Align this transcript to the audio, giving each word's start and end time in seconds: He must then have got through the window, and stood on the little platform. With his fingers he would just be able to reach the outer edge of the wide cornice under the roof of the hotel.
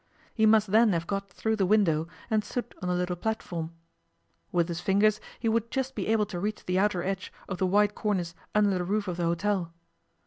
He 0.33 0.47
must 0.47 0.71
then 0.71 0.93
have 0.93 1.05
got 1.05 1.29
through 1.31 1.57
the 1.57 1.65
window, 1.67 2.07
and 2.31 2.43
stood 2.43 2.73
on 2.81 2.89
the 2.89 2.95
little 2.95 3.15
platform. 3.15 3.71
With 4.51 4.67
his 4.67 4.81
fingers 4.81 5.21
he 5.39 5.47
would 5.47 5.69
just 5.69 5.93
be 5.93 6.07
able 6.07 6.25
to 6.25 6.39
reach 6.39 6.65
the 6.65 6.79
outer 6.79 7.03
edge 7.03 7.31
of 7.47 7.59
the 7.59 7.67
wide 7.67 7.93
cornice 7.93 8.33
under 8.55 8.71
the 8.71 8.83
roof 8.83 9.07
of 9.07 9.17
the 9.17 9.25
hotel. 9.25 9.75